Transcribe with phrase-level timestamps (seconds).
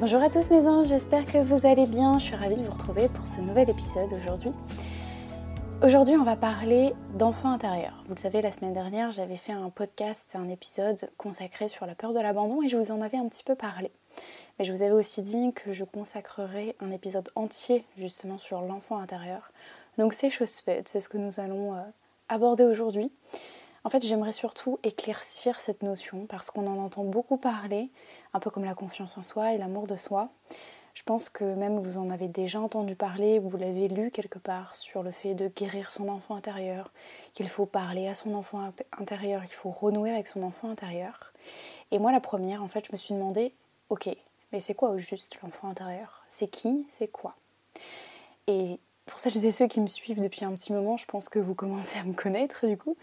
[0.00, 2.18] Bonjour à tous mes anges, j'espère que vous allez bien.
[2.18, 4.50] Je suis ravie de vous retrouver pour ce nouvel épisode aujourd'hui.
[5.84, 8.02] Aujourd'hui, on va parler d'enfant intérieur.
[8.06, 11.94] Vous le savez, la semaine dernière, j'avais fait un podcast, un épisode consacré sur la
[11.94, 13.90] peur de l'abandon et je vous en avais un petit peu parlé.
[14.58, 18.96] Mais je vous avais aussi dit que je consacrerai un épisode entier justement sur l'enfant
[18.96, 19.52] intérieur.
[19.98, 21.82] Donc c'est chose faite, c'est ce que nous allons euh,
[22.30, 23.12] aborder aujourd'hui.
[23.82, 27.90] En fait, j'aimerais surtout éclaircir cette notion parce qu'on en entend beaucoup parler,
[28.34, 30.28] un peu comme la confiance en soi et l'amour de soi.
[30.92, 34.76] Je pense que même vous en avez déjà entendu parler, vous l'avez lu quelque part
[34.76, 36.92] sur le fait de guérir son enfant intérieur,
[37.32, 41.32] qu'il faut parler à son enfant intérieur, qu'il faut renouer avec son enfant intérieur.
[41.90, 43.54] Et moi, la première, en fait, je me suis demandé,
[43.88, 44.10] ok,
[44.52, 46.24] mais c'est quoi au juste l'enfant intérieur?
[46.28, 46.86] C'est qui?
[46.90, 47.34] C'est quoi?
[48.46, 51.38] Et pour celles et ceux qui me suivent depuis un petit moment, je pense que
[51.38, 52.96] vous commencez à me connaître du coup.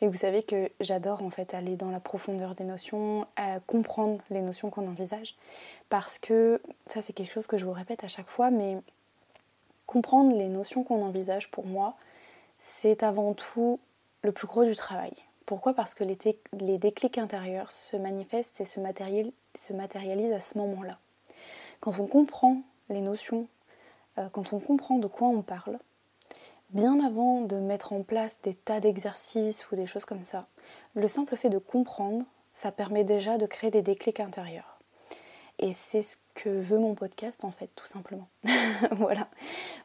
[0.00, 4.22] Et vous savez que j'adore en fait aller dans la profondeur des notions, à comprendre
[4.30, 5.36] les notions qu'on envisage.
[5.88, 8.78] Parce que ça c'est quelque chose que je vous répète à chaque fois, mais
[9.86, 11.94] comprendre les notions qu'on envisage pour moi,
[12.56, 13.78] c'est avant tout
[14.22, 15.12] le plus gros du travail.
[15.46, 15.74] Pourquoi?
[15.74, 16.16] Parce que les,
[16.58, 18.80] les, déclics intérieurs se manifestent et se,
[19.54, 20.98] se matérialisent à ce moment-là.
[21.80, 23.48] Quand on comprend les notions
[24.32, 25.78] quand on comprend de quoi on parle,
[26.70, 30.46] bien avant de mettre en place des tas d'exercices ou des choses comme ça,
[30.94, 32.24] le simple fait de comprendre,
[32.54, 34.78] ça permet déjà de créer des déclics intérieurs.
[35.58, 38.28] Et c'est ce que veut mon podcast en fait, tout simplement.
[38.92, 39.28] voilà.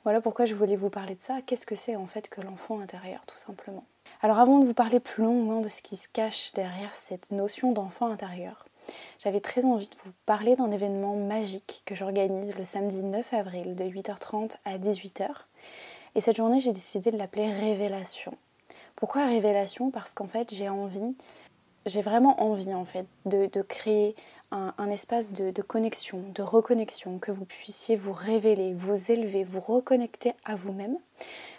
[0.04, 1.42] voilà pourquoi je voulais vous parler de ça.
[1.46, 3.86] Qu'est-ce que c'est en fait que l'enfant intérieur, tout simplement?
[4.22, 7.74] Alors avant de vous parler plus longuement de ce qui se cache derrière cette notion
[7.74, 8.66] d'enfant intérieur,
[9.20, 13.76] j'avais très envie de vous parler d'un événement magique que j'organise le samedi 9 avril
[13.76, 15.28] de 8h30 à 18h.
[16.16, 18.38] Et cette journée, j'ai décidé de l'appeler Révélation.
[18.96, 19.92] Pourquoi Révélation?
[19.92, 21.16] Parce qu'en fait, j'ai envie,
[21.88, 24.16] j'ai vraiment envie en fait de, créer
[24.52, 30.34] un, espace de, connexion, de reconnexion, que vous puissiez vous révéler, vous élever, vous reconnecter
[30.46, 30.98] à vous-même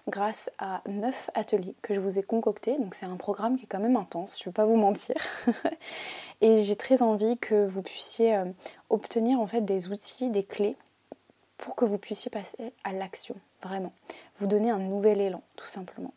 [0.09, 2.79] grâce à 9 ateliers que je vous ai concoctés.
[2.79, 5.17] Donc c'est un programme qui est quand même intense, je ne vais pas vous mentir.
[6.41, 8.45] Et j'ai très envie que vous puissiez euh,
[8.91, 10.77] obtenir en fait des outils, des clés
[11.57, 13.93] pour que vous puissiez passer à l'action, vraiment.
[14.37, 16.13] Vous donner un nouvel élan, tout simplement.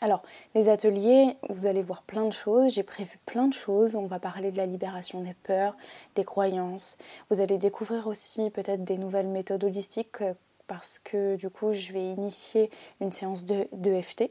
[0.00, 0.22] Alors,
[0.54, 4.20] les ateliers, vous allez voir plein de choses, j'ai prévu plein de choses, on va
[4.20, 5.76] parler de la libération des peurs,
[6.14, 6.98] des croyances,
[7.30, 10.34] vous allez découvrir aussi peut-être des nouvelles méthodes holistiques euh,
[10.68, 12.70] parce que du coup je vais initier
[13.00, 14.30] une séance de, de FT.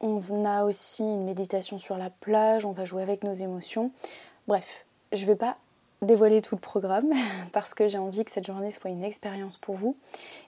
[0.00, 3.90] On a aussi une méditation sur la plage, on va jouer avec nos émotions.
[4.46, 5.58] Bref, je ne vais pas
[6.04, 7.12] dévoiler tout le programme
[7.52, 9.96] parce que j'ai envie que cette journée soit une expérience pour vous.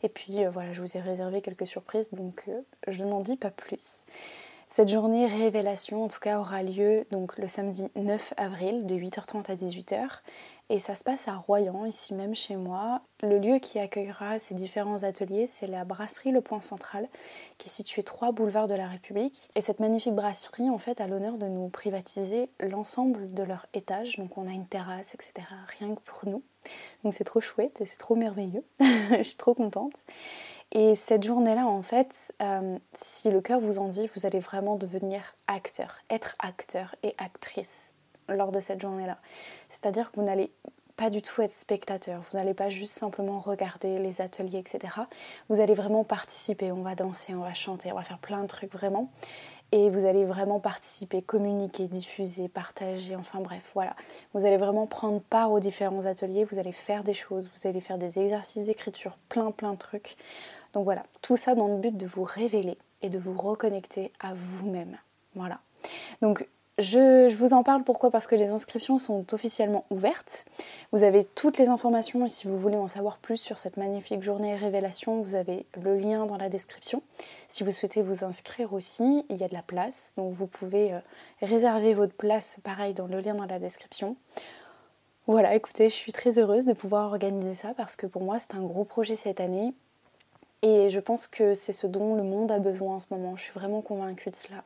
[0.03, 3.37] Et puis euh, voilà, je vous ai réservé quelques surprises, donc euh, je n'en dis
[3.37, 4.05] pas plus.
[4.69, 9.51] Cette journée révélation en tout cas aura lieu donc le samedi 9 avril de 8h30
[9.51, 10.07] à 18h
[10.69, 13.03] et ça se passe à Royan, ici même chez moi.
[13.23, 17.09] Le lieu qui accueillera ces différents ateliers, c'est la brasserie Le Point Central,
[17.57, 19.49] qui est située 3 boulevard de la République.
[19.55, 24.17] Et cette magnifique brasserie, en fait, a l'honneur de nous privatiser l'ensemble de leur étage.
[24.17, 25.47] Donc on a une terrasse, etc.
[25.79, 26.43] Rien que pour nous.
[27.05, 28.65] Donc c'est trop chouette et c'est trop merveilleux.
[28.81, 29.95] Je suis trop contente.
[30.73, 34.77] Et cette journée-là, en fait, euh, si le cœur vous en dit, vous allez vraiment
[34.77, 37.96] devenir acteur, être acteur et actrice
[38.29, 39.19] lors de cette journée-là.
[39.69, 40.51] C'est-à-dire que vous n'allez
[40.97, 44.95] pas du tout être spectateur, vous n'allez pas juste simplement regarder les ateliers, etc.
[45.49, 48.47] Vous allez vraiment participer, on va danser, on va chanter, on va faire plein de
[48.47, 49.11] trucs vraiment.
[49.73, 53.97] Et vous allez vraiment participer, communiquer, diffuser, partager, enfin bref, voilà.
[54.33, 57.81] Vous allez vraiment prendre part aux différents ateliers, vous allez faire des choses, vous allez
[57.81, 60.17] faire des exercices d'écriture, plein plein de trucs.
[60.73, 64.35] Donc voilà, tout ça dans le but de vous révéler et de vous reconnecter à
[64.35, 64.97] vous-même.
[65.35, 65.59] Voilà.
[66.23, 66.47] Donc
[66.79, 68.11] je, vous en parle pourquoi?
[68.11, 70.45] Parce que les inscriptions sont officiellement ouvertes.
[70.93, 74.23] Vous avez toutes les informations et si vous voulez en savoir plus sur cette magnifique
[74.23, 77.03] journée révélation, vous avez le lien dans la description.
[77.49, 80.13] Si vous souhaitez vous inscrire aussi, il y a de la place.
[80.19, 80.99] Donc vous pouvez euh,
[81.41, 84.17] réserver votre place pareil dans le lien dans la description.
[85.27, 88.55] Voilà, écoutez, je suis très heureuse de pouvoir organiser ça parce que pour moi c'est
[88.55, 89.73] un gros projet cette année.
[90.61, 93.35] Et je pense que c'est ce dont le monde a besoin en ce moment.
[93.37, 94.63] Je suis vraiment convaincue de cela.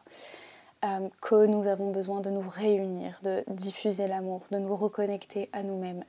[0.85, 5.63] Euh, que nous avons besoin de nous réunir, de diffuser l'amour, de nous reconnecter à
[5.63, 6.05] nous-mêmes.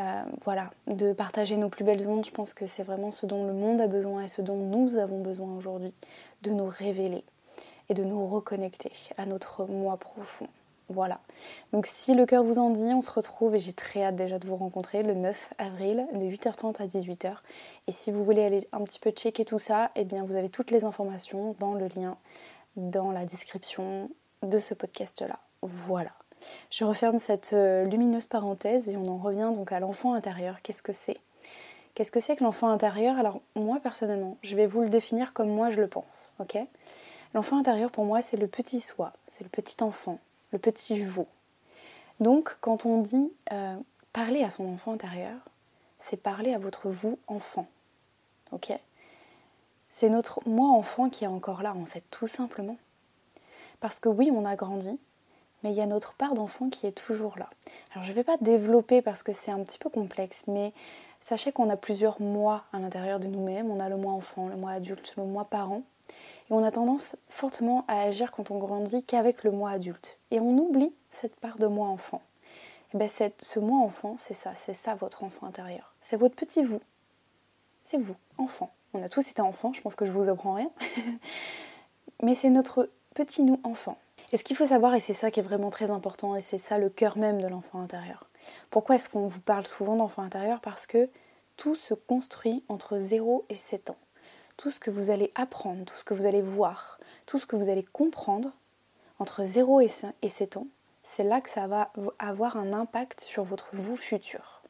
[0.00, 3.44] Euh, voilà, de partager nos plus belles ondes, je pense que c'est vraiment ce dont
[3.44, 5.92] le monde a besoin et ce dont nous avons besoin aujourd'hui,
[6.42, 7.24] de nous révéler
[7.90, 10.48] et de nous reconnecter à notre moi profond.
[10.88, 11.20] Voilà.
[11.72, 14.38] Donc si le cœur vous en dit, on se retrouve et j'ai très hâte déjà
[14.38, 17.34] de vous rencontrer le 9 avril de 8h30 à 18h.
[17.88, 20.48] Et si vous voulez aller un petit peu checker tout ça, eh bien vous avez
[20.48, 22.16] toutes les informations dans le lien
[22.76, 24.10] dans la description
[24.42, 25.38] de ce podcast-là.
[25.62, 26.12] Voilà.
[26.70, 30.60] Je referme cette euh, lumineuse parenthèse et on en revient donc à l'enfant intérieur.
[30.62, 31.18] Qu'est-ce que c'est?
[31.94, 33.18] Qu'est-ce que c'est que l'enfant intérieur?
[33.18, 36.58] Alors moi personnellement, je vais vous le définir comme moi je le pense, ok?
[37.34, 40.18] L'enfant intérieur pour moi c'est le petit soi, c'est le petit enfant,
[40.52, 41.26] le petit vous.
[42.20, 43.76] Donc quand on dit euh,
[44.12, 45.36] parler à son enfant intérieur,
[46.00, 47.66] c'est parler à votre vous enfant,
[48.52, 48.72] ok?
[49.94, 52.78] C'est notre moi enfant qui est encore là en fait, tout simplement.
[53.78, 54.98] Parce que oui, on a grandi,
[55.62, 57.50] mais il y a notre part d'enfant qui est toujours là.
[57.92, 60.72] Alors je ne vais pas développer parce que c'est un petit peu complexe, mais
[61.20, 63.70] sachez qu'on a plusieurs moi à l'intérieur de nous-mêmes.
[63.70, 65.82] On a le moi enfant, le moi adulte, le moi parent.
[66.48, 70.18] Et on a tendance fortement à agir quand on grandit qu'avec le moi adulte.
[70.30, 72.22] Et on oublie cette part de moi enfant.
[72.94, 75.92] Et bien ce moi enfant, c'est ça, c'est ça votre enfant intérieur.
[76.00, 76.80] C'est votre petit vous.
[77.82, 78.70] C'est vous, enfant.
[78.94, 80.70] On a tous été enfants, je pense que je vous apprends rien.
[82.22, 83.98] Mais c'est notre petit nous enfant.
[84.32, 86.58] Et ce qu'il faut savoir, et c'est ça qui est vraiment très important, et c'est
[86.58, 88.28] ça le cœur même de l'enfant intérieur.
[88.70, 90.60] Pourquoi est-ce qu'on vous parle souvent d'enfant intérieur?
[90.60, 91.08] Parce que
[91.56, 93.98] tout se construit entre 0 et 7 ans.
[94.56, 97.56] Tout ce que vous allez apprendre, tout ce que vous allez voir, tout ce que
[97.56, 98.50] vous allez comprendre
[99.18, 99.88] entre 0 et
[100.28, 100.66] 7 ans,
[101.02, 104.62] c'est là que ça va avoir un impact sur votre vous futur.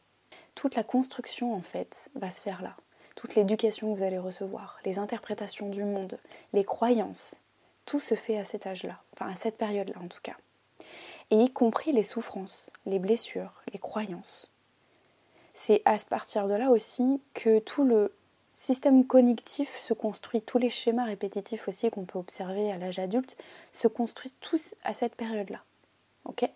[0.54, 2.76] Toute la construction, en fait, va se faire là.
[3.14, 6.18] Toute l'éducation que vous allez recevoir, les interprétations du monde,
[6.52, 7.36] les croyances,
[7.84, 10.36] tout se fait à cet âge-là, enfin à cette période-là en tout cas.
[11.30, 14.54] Et y compris les souffrances, les blessures, les croyances.
[15.54, 18.14] C'est à partir de là aussi que tout le
[18.52, 23.36] système cognitif se construit, tous les schémas répétitifs aussi qu'on peut observer à l'âge adulte
[23.72, 25.62] se construisent tous à cette période-là.
[26.24, 26.48] Ok?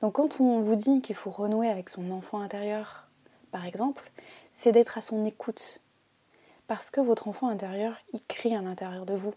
[0.00, 3.06] Donc quand on vous dit qu'il faut renouer avec son enfant intérieur,
[3.50, 4.10] par exemple,
[4.60, 5.80] c'est d'être à son écoute.
[6.66, 9.32] Parce que votre enfant intérieur, il crie à l'intérieur de vous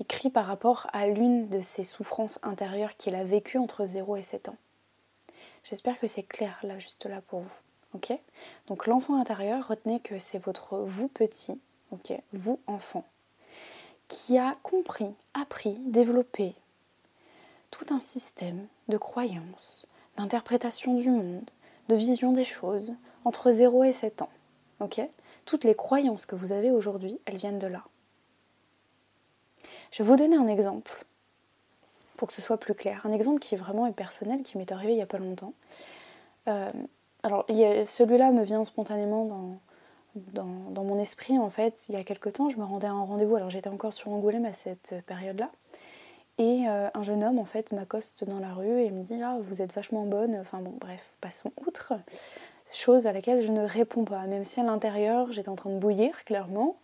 [0.00, 4.22] écrit par rapport à l'une de ses souffrances intérieures qu'il a vécues entre 0 et
[4.22, 4.56] 7 ans.
[5.62, 7.54] J'espère que c'est clair là, juste là pour vous.
[7.92, 8.18] Ok?
[8.66, 11.60] Donc l'enfant intérieur, retenez que c'est votre vous petit,
[11.90, 12.14] ok?
[12.32, 13.04] Vous enfant,
[14.08, 16.54] qui a compris, appris, développé
[17.70, 19.86] tout un système de croyances,
[20.16, 21.50] d'interprétation du monde,
[21.90, 22.94] de vision des choses
[23.26, 24.30] entre 0 et 7 ans.
[25.44, 27.84] Toutes les croyances que vous avez aujourd'hui, elles viennent de là.
[29.90, 31.04] Je vais vous donner un exemple
[32.16, 33.04] pour que ce soit plus clair.
[33.04, 35.54] Un exemple qui est vraiment personnel, qui m'est arrivé il n'y a pas longtemps.
[36.48, 36.70] Euh,
[37.22, 39.58] alors, celui-là me vient spontanément
[40.14, 41.88] dans, mon esprit, en fait.
[41.88, 43.36] Il y a quelque temps, je me rendais à un rendez-vous.
[43.36, 45.50] Alors, j'étais encore sur Angoulême à cette période-là.
[46.38, 49.36] Et euh, un jeune homme, en fait, m'accoste dans la rue et me dit Ah,
[49.40, 50.36] vous êtes vachement bonne.
[50.36, 51.94] Enfin, bon, bref, passons outre.
[52.72, 55.78] Chose à laquelle je ne réponds pas, même si à l'intérieur, j'étais en train de
[55.78, 56.76] bouillir, clairement,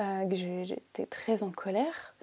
[0.00, 2.14] euh, que j'étais très en colère.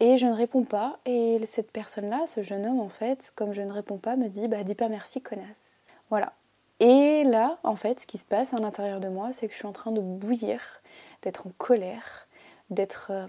[0.00, 0.98] Et je ne réponds pas.
[1.04, 4.48] Et cette personne-là, ce jeune homme, en fait, comme je ne réponds pas, me dit
[4.48, 5.86] Bah, dis pas merci, connasse.
[6.10, 6.32] Voilà.
[6.80, 9.58] Et là, en fait, ce qui se passe à l'intérieur de moi, c'est que je
[9.58, 10.82] suis en train de bouillir,
[11.22, 12.26] d'être en colère,
[12.70, 13.26] d'être euh,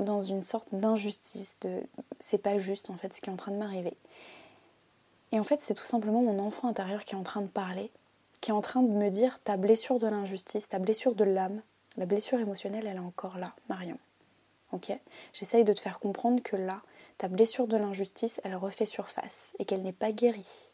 [0.00, 1.82] dans une sorte d'injustice, de
[2.18, 3.96] c'est pas juste en fait ce qui est en train de m'arriver.
[5.32, 7.90] Et en fait, c'est tout simplement mon enfant intérieur qui est en train de parler,
[8.40, 11.62] qui est en train de me dire ta blessure de l'injustice, ta blessure de l'âme,
[11.96, 13.98] la blessure émotionnelle, elle est encore là, Marion
[14.72, 14.92] ok?
[15.32, 16.82] J'essaye de te faire comprendre que là,
[17.18, 20.70] ta blessure de l'injustice, elle refait surface et qu'elle n'est pas guérie.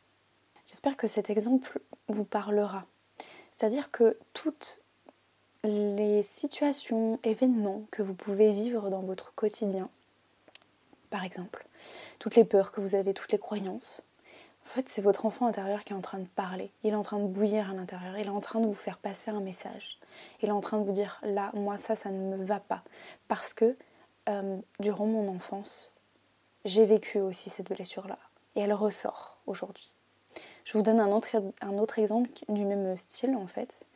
[0.67, 2.87] J'espère que cet exemple vous parlera.
[3.53, 4.81] C'est-à-dire que toutes
[5.65, 9.89] les situations, événements que vous pouvez vivre dans votre quotidien,
[11.11, 11.67] par exemple,
[12.19, 14.03] toutes les peurs que vous avez, toutes les croyances,
[14.67, 16.73] en fait, c'est votre enfant intérieur qui est en train de parler.
[16.83, 18.19] Il est en train de bouillir à l'intérieur.
[18.19, 20.01] Il est en train de vous faire passer un message.
[20.43, 22.83] Il est en train de vous dire là, moi, ça, ça ne me va pas.
[23.29, 23.77] Parce que
[24.29, 25.93] euh, durant mon enfance,
[26.65, 28.19] j'ai vécu aussi cette blessure-là.
[28.57, 29.93] Et elle ressort aujourd'hui.
[30.65, 31.29] Je vous donne un autre,
[31.61, 33.87] un autre exemple du même style, en fait.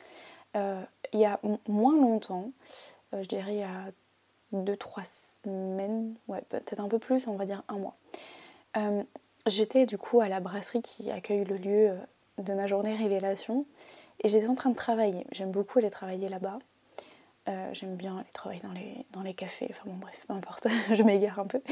[0.55, 0.81] Euh,
[1.12, 2.53] il y a moins longtemps,
[3.12, 3.91] euh, je dirais il y a
[4.53, 7.97] 2-3 semaines, ouais, peut-être un peu plus, on va dire un mois.
[9.47, 11.93] J'étais du coup à la brasserie qui accueille le lieu
[12.39, 13.65] de ma journée révélation
[14.23, 15.27] et j'étais en train de travailler.
[15.33, 16.59] J'aime beaucoup aller travailler là-bas.
[17.49, 18.61] Euh, j'aime bien aller travailler
[19.13, 21.63] dans les, cafés, enfin bon bref, peu importe, je m'égare un peu.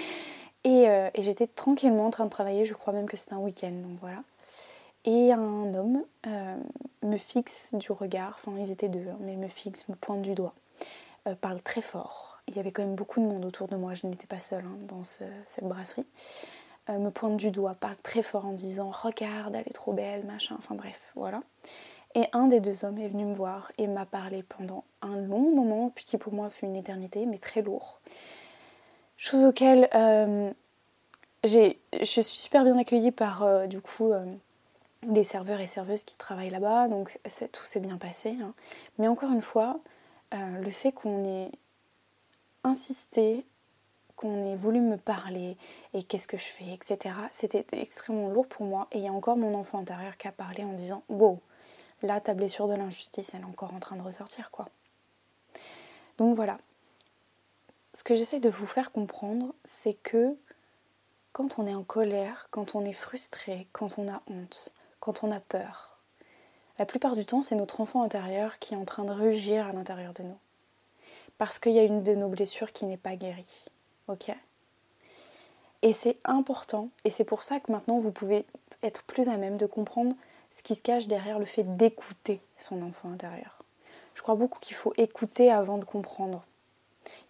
[0.65, 0.85] Et,
[1.15, 3.99] et j'étais tranquillement en train de travailler, je crois même que c'était un week-end, donc
[4.01, 4.23] voilà.
[5.05, 6.05] Et un homme
[7.03, 10.35] me fixe du regard, enfin ils étaient deux, hein, mais me fixe, me pointe du
[10.35, 10.55] doigt,
[11.41, 12.39] parle très fort.
[12.49, 14.65] Il y avait quand même beaucoup de monde autour de moi, je n'étais pas seule
[14.65, 16.07] hein, dans cette brasserie.
[16.89, 20.57] Me pointe du doigt, parle très fort en disant Regarde, elle est trop belle, machin,
[20.59, 21.41] enfin bref, voilà.
[22.15, 25.55] Et un des deux hommes est venu me voir et m'a parlé pendant un long
[25.55, 28.01] moment, puis qui pour moi fut une éternité, mais très lourd.
[29.17, 30.51] Chose auquel euh,
[31.45, 34.25] je suis super bien accueillie par euh, du coup euh,
[35.07, 37.19] les serveurs et serveuses qui travaillent là-bas, donc
[37.53, 38.37] tout s'est bien passé.
[38.43, 38.55] Hein.
[38.99, 39.79] Mais encore une fois,
[40.33, 41.51] le fait qu'on ait
[42.65, 43.45] insisté,
[44.19, 45.57] qu'on ait voulu me parler
[45.95, 48.89] et qu'est-ce que je fais, etc., c'était extrêmement lourd pour moi.
[48.91, 51.41] Et il y a encore mon enfant intérieur qui a parlé en disant Wow,
[52.03, 54.69] là, ta blessure de l'injustice, elle est encore en train de ressortir, quoi.
[56.19, 56.59] Donc voilà.
[57.95, 60.37] Ce que j'essaie de vous faire comprendre, c'est que
[61.33, 65.31] quand on est en colère, quand on est frustré, quand on a honte, quand on
[65.31, 66.01] a peur,
[66.79, 69.73] la plupart du temps, c'est notre enfant intérieur qui est en train de rugir à
[69.73, 70.39] l'intérieur de nous.
[71.39, 73.69] Parce qu'il y a une de nos blessures qui n'est pas guérie.
[74.09, 74.35] Ok
[75.83, 78.45] Et c'est important, et c'est pour ça que maintenant vous pouvez
[78.83, 80.15] être plus à même de comprendre
[80.51, 83.63] ce qui se cache derrière le fait d'écouter son enfant intérieur.
[84.15, 86.45] Je crois beaucoup qu'il faut écouter avant de comprendre.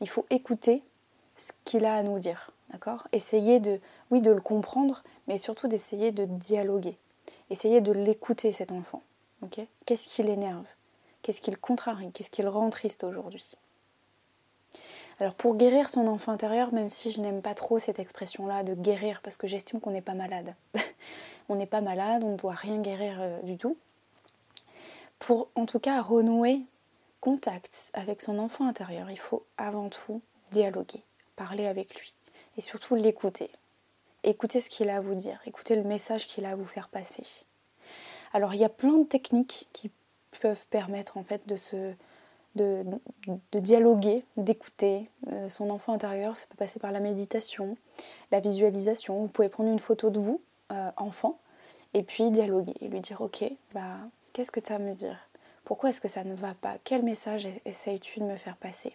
[0.00, 0.82] Il faut écouter
[1.36, 3.06] ce qu'il a à nous dire, d'accord?
[3.12, 3.80] Essayer de,
[4.10, 6.96] oui, de le comprendre, mais surtout d'essayer de dialoguer.
[7.50, 9.02] Essayer de l'écouter cet enfant,
[9.86, 10.66] Qu'est-ce qui l'énerve?
[11.22, 12.10] Qu'est-ce qui le contrarie?
[12.12, 13.54] Qu'est-ce qui le rend triste aujourd'hui?
[15.20, 18.74] Alors pour guérir son enfant intérieur, même si je n'aime pas trop cette expression-là de
[18.74, 20.54] guérir, parce que j'estime qu'on n'est pas malade,
[21.48, 23.76] on n'est pas malade, on ne doit rien guérir euh, du tout.
[25.18, 26.62] Pour en tout cas renouer
[27.20, 30.22] contact avec son enfant intérieur, il faut avant tout
[30.52, 31.02] dialoguer,
[31.34, 32.14] parler avec lui
[32.56, 33.50] et surtout l'écouter.
[34.22, 36.88] Écoutez ce qu'il a à vous dire, écoutez le message qu'il a à vous faire
[36.88, 37.24] passer.
[38.32, 39.90] Alors il y a plein de techniques qui
[40.40, 41.94] peuvent permettre en fait de se
[42.58, 46.36] de, dialoguer, d'écouter euh, son enfant intérieur.
[46.36, 47.76] Ça peut passer par la méditation,
[48.30, 49.20] la visualisation.
[49.20, 50.40] Vous pouvez prendre une photo de vous
[50.72, 51.38] euh, enfant
[51.94, 53.96] et puis dialoguer et lui dire ok bah
[54.32, 55.16] qu'est-ce que tu as à me dire?
[55.64, 56.76] Pourquoi est-ce que ça ne va pas?
[56.84, 58.94] Quel message essayes-tu de me faire passer?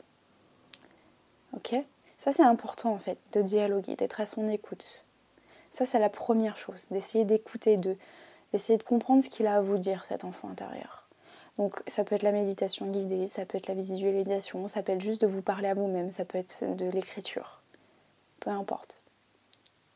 [1.55, 1.75] Ok?
[2.19, 5.03] Ça c'est important en fait de dialoguer d'être à son écoute.
[5.71, 7.97] Ça c'est la première chose d'essayer d'écouter de
[8.51, 11.02] d'essayer de comprendre ce qu'il a à vous dire cet enfant intérieur
[11.57, 15.01] donc ça peut être la méditation guidée ça peut être la visualisation ça peut être
[15.01, 17.61] juste de vous parler à vous-même ça peut être de l'écriture
[18.39, 19.03] peu importe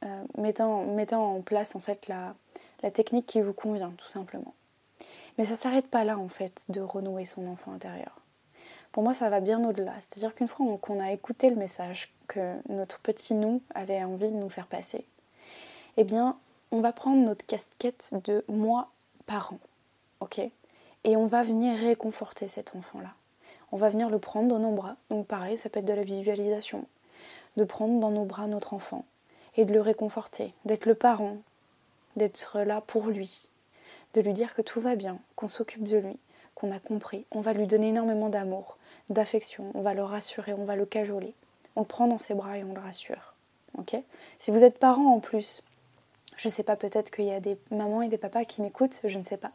[0.05, 2.35] euh, mettant, mettant, en place en fait la,
[2.83, 4.53] la, technique qui vous convient tout simplement.
[5.37, 8.21] Mais ça s'arrête pas là en fait de renouer son enfant intérieur.
[8.91, 9.93] Pour moi ça va bien au-delà.
[9.99, 14.35] C'est-à-dire qu'une fois qu'on a écouté le message que notre petit nous avait envie de
[14.35, 15.03] nous faire passer,
[15.97, 16.37] eh bien
[16.69, 18.91] on va prendre notre casquette de moi
[19.25, 19.59] parent,
[20.19, 20.41] ok?
[21.07, 23.13] Et on va venir réconforter cet enfant-là.
[23.71, 24.97] On va venir le prendre dans nos bras.
[25.09, 26.85] Donc pareil, ça peut être de la visualisation.
[27.55, 29.05] De prendre dans nos bras notre enfant
[29.55, 31.37] et de le réconforter, d'être le parent,
[32.17, 33.47] d'être là pour lui,
[34.15, 36.19] de lui dire que tout va bien, qu'on s'occupe de lui,
[36.55, 37.25] qu'on a compris.
[37.31, 38.77] On va lui donner énormément d'amour,
[39.09, 41.33] d'affection, on va le rassurer, on va le cajoler.
[41.77, 43.33] On le prend dans ses bras et on le rassure.
[44.39, 45.63] si vous êtes parent en plus,
[46.35, 48.99] je ne sais pas, peut-être qu'il y a des mamans et des papas qui m'écoutent,
[49.05, 49.53] je ne sais pas.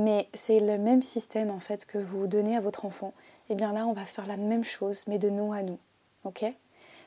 [0.00, 3.12] Mais c'est le même système en fait que vous donnez à votre enfant.
[3.48, 5.78] Et eh bien là, on va faire la même chose, mais de nous à nous.
[6.24, 6.44] Ok?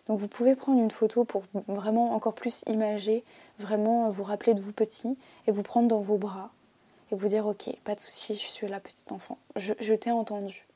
[0.08, 3.24] Donc vous pouvez prendre une photo pour vraiment encore plus imager,
[3.58, 6.52] vraiment vous rappeler de vous petit et vous prendre dans vos bras
[7.12, 10.68] et vous dire ok, pas de souci, je suis là petit enfant, je, t'ai entendu.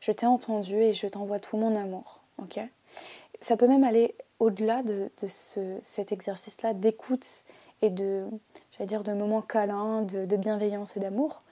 [0.00, 2.22] Je t'ai entendu et je t'envoie tout mon amour.
[2.38, 2.60] ok?
[3.42, 5.10] Ça peut même aller au-delà de,
[5.82, 7.26] cet exercice-là d'écoute
[7.82, 8.24] et de,
[8.76, 11.42] j'allais dire, de moments câlins, de bienveillance et d'amour.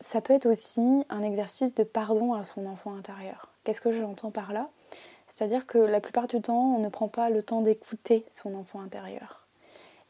[0.00, 3.48] Ça peut être aussi un exercice de pardon à son enfant intérieur.
[3.64, 4.68] Qu'est-ce que j'entends par là?
[5.26, 8.80] C'est-à-dire que la plupart du temps, on ne prend pas le temps d'écouter son enfant
[8.80, 9.46] intérieur.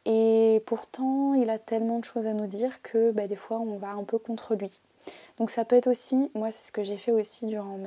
[0.04, 3.76] Et pourtant, il a tellement de choses à nous dire que bah, des fois, on
[3.76, 4.80] va un peu contre lui.
[5.36, 7.78] Donc ça peut être aussi, moi c'est ce que j'ai fait aussi durant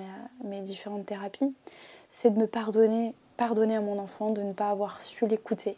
[0.44, 1.54] mes, différentes thérapies,
[2.10, 5.78] c'est de me pardonner, pardonner à mon enfant de ne pas avoir su l'écouter.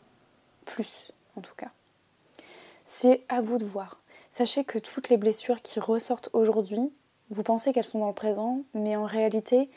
[0.65, 1.69] Plus, en tout cas.
[2.86, 4.00] C'est à vous de voir.
[4.32, 6.92] Sachez que toutes les blessures qui ressortent aujourd'hui,
[7.30, 9.70] vous pensez qu'elles sont dans le présent, mais en réalité,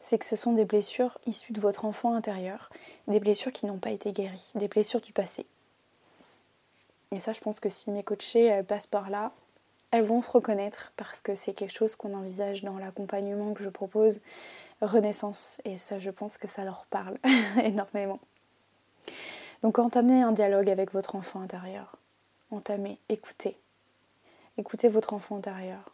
[0.00, 2.70] c'est que ce sont des blessures issues de votre enfant intérieur,
[3.08, 5.46] des blessures qui n'ont pas été guéries, des blessures du passé.
[7.12, 9.32] Et ça, je pense que si mes coachées passent par là,
[9.90, 13.68] elles vont se reconnaître parce que c'est quelque chose qu'on envisage dans l'accompagnement que je
[13.68, 14.20] propose,
[14.80, 15.60] Renaissance.
[15.64, 17.18] Et ça, je pense que ça leur parle
[17.62, 18.18] énormément.
[19.62, 21.96] Donc entamez un dialogue avec votre enfant intérieur.
[22.54, 23.56] Entamez, écoutez.
[24.58, 25.90] Écoutez votre enfant intérieur.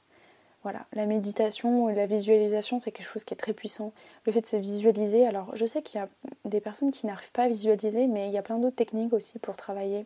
[0.62, 3.95] Voilà, la méditation la visualisation, c'est quelque chose qui est très puissant.
[4.26, 6.09] Le fait de se visualiser, alors je sais qu'il y a
[6.45, 9.38] des personnes qui n'arrivent pas à visualiser, mais il y a plein d'autres techniques aussi
[9.38, 10.05] pour travailler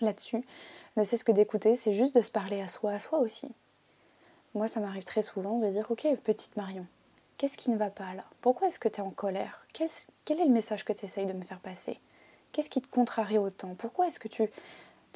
[0.00, 0.42] là-dessus.
[0.96, 3.48] Ne c'est ce que d'écouter, c'est juste de se parler à soi, à soi aussi.
[4.54, 6.86] Moi, ça m'arrive très souvent de dire, ok, petite Marion,
[7.36, 8.24] qu'est-ce qui ne va pas là?
[8.40, 9.66] Pourquoi est-ce que tu es en colère?
[9.74, 12.00] Quel, est le message que tu essayes de me faire passer?
[12.52, 13.74] Qu'est-ce qui te contrarie autant?
[13.74, 14.48] Pourquoi est-ce que tu...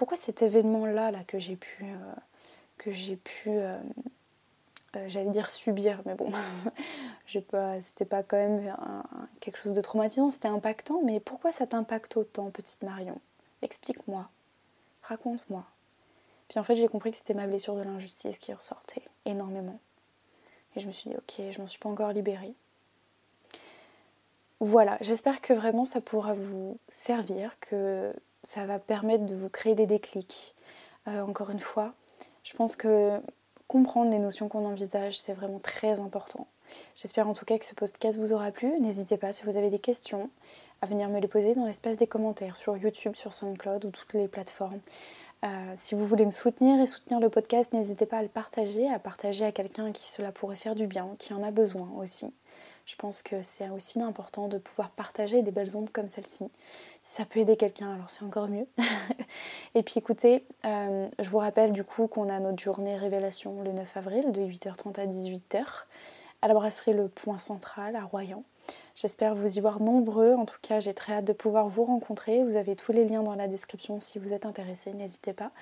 [0.00, 1.84] Pourquoi cet événement-là là, que j'ai pu...
[1.84, 2.14] Euh,
[2.78, 2.88] que
[3.48, 3.76] euh,
[4.96, 6.32] euh, j'allais dire subir, mais bon,
[7.26, 8.74] c'était pas quand même
[9.40, 13.20] quelque chose de traumatisant, c'était impactant, mais pourquoi ça t'impacte autant, petite Marion?
[13.60, 14.26] Explique-moi,
[15.02, 15.66] raconte-moi.
[16.48, 19.78] Puis en fait, j'ai compris que c'était ma blessure de l'injustice qui ressortait énormément.
[20.76, 22.54] Et je me suis dit, ok, je m'en suis pas encore libérée.
[24.60, 29.74] Voilà, j'espère que vraiment ça pourra vous servir, que ça va permettre de vous créer
[29.74, 30.54] des déclics.
[31.08, 31.92] Euh, encore une fois,
[32.42, 33.20] je pense que
[33.68, 36.46] comprendre les notions qu'on envisage, c'est vraiment très important.
[36.94, 38.78] J'espère en tout cas que ce podcast vous aura plu.
[38.80, 40.30] N'hésitez pas si vous avez des questions
[40.82, 44.14] à venir me les poser dans l'espace des commentaires sur YouTube, sur SoundCloud ou toutes
[44.14, 44.80] les plateformes.
[45.44, 48.88] Euh, si vous voulez me soutenir et soutenir le podcast, n'hésitez pas à le partager,
[48.90, 52.32] à partager à quelqu'un qui cela pourrait faire du bien, qui en a besoin aussi.
[52.90, 56.50] Je pense que c'est aussi important de pouvoir partager des belles ondes comme celle-ci.
[57.04, 58.66] Si ça peut aider quelqu'un, alors c'est encore mieux.
[59.76, 63.70] et puis écoutez, euh, je vous rappelle du coup qu'on a notre journée révélation le
[63.70, 65.84] 9 avril de 8h30 à 18h
[66.42, 68.42] à la brasserie Le Point Central à Royan.
[68.96, 70.34] J'espère vous y voir nombreux.
[70.34, 72.42] En tout cas, j'ai très hâte de pouvoir vous rencontrer.
[72.42, 75.52] Vous avez tous les liens dans la description si vous êtes intéressé, n'hésitez pas.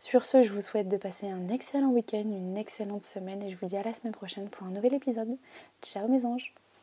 [0.00, 3.56] Sur ce, je vous souhaite de passer un excellent week-end, une excellente semaine et je
[3.56, 5.36] vous dis à la semaine prochaine pour un nouvel épisode.
[5.80, 6.52] Ciao mes anges